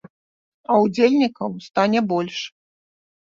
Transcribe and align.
А 0.71 0.77
удзельнікаў 0.85 1.49
стане 1.67 2.01
больш. 2.13 2.39